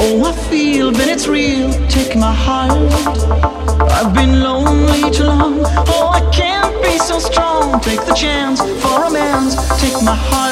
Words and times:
Oh, 0.00 0.24
I 0.24 0.32
feel, 0.48 0.92
but 0.92 1.08
it's 1.08 1.26
real. 1.26 1.72
Take 1.88 2.16
my 2.16 2.32
heart. 2.32 2.92
I've 3.90 4.14
been 4.14 4.40
lonely 4.40 5.10
too 5.10 5.24
long. 5.24 5.60
Oh, 5.88 6.10
I 6.12 6.20
can't 6.30 6.80
be 6.82 6.98
so 6.98 7.18
strong. 7.18 7.80
Take 7.80 8.04
the 8.06 8.14
chance 8.14 8.60
for 8.82 9.04
a 9.04 9.10
man's. 9.10 9.56
Take 9.80 10.00
my 10.04 10.14
heart. 10.14 10.47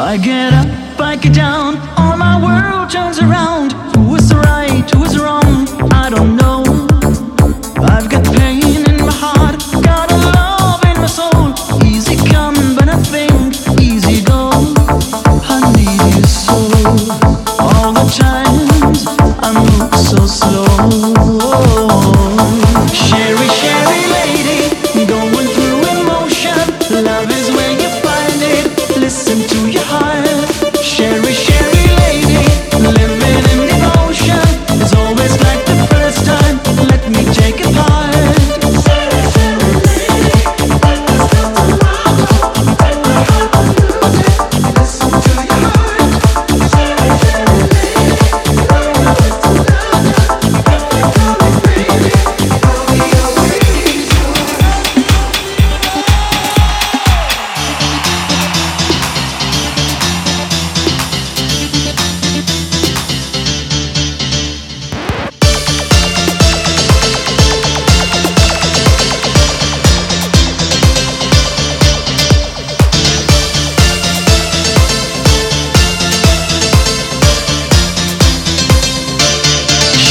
I 0.00 0.16
get 0.16 0.52
up, 0.52 1.00
I 1.00 1.16
get 1.16 1.34
down, 1.34 1.76
all 1.96 2.16
my 2.16 2.38
world 2.40 2.88
turns 2.88 3.18
around. 3.18 3.72
Who 3.96 4.14
is 4.14 4.32
right, 4.32 4.88
who 4.92 5.02
is 5.02 5.18
wrong? 5.18 5.66
I 5.92 6.08
don't 6.08 6.36
know. 6.36 6.67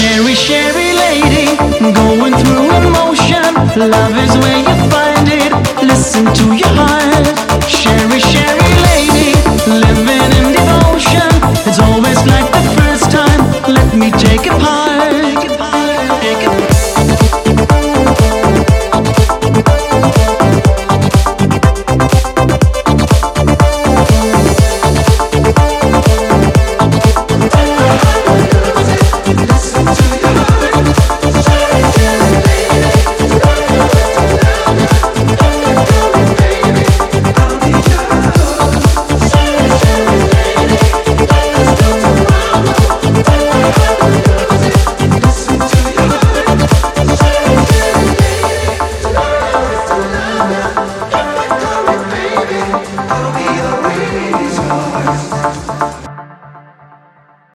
Cheri, 0.00 0.34
Cheri 0.34 0.94
lady, 0.94 1.56
going 1.92 2.32
through 2.32 2.70
emotion. 2.80 3.52
Love 3.76 4.16
is 4.16 4.32
where 4.38 4.60
you 4.66 4.76
find 4.88 5.28
it. 5.28 5.52
Listen 5.84 6.24
to 6.24 6.54
your 6.56 6.72
heart. 6.72 7.26
Cheri, 7.68 8.18
Cheri 8.32 8.72
lady, 8.88 9.36
living 9.68 10.30
in 10.40 10.46
devotion. 10.56 11.28
It's 11.68 11.78
always 11.78 12.16
like 12.24 12.50
the 12.50 12.64
first 12.80 13.10
time. 13.10 13.40
Let 13.68 13.94
me 13.94 14.10
take 14.12 14.46
a 14.46 14.56
part. 14.58 15.12
Take 15.12 15.44
it 15.44 15.52
apart. 15.52 16.69